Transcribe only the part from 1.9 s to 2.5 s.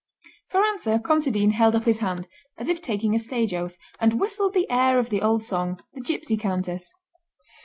hand,